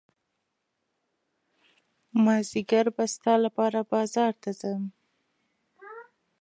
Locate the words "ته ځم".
4.41-4.83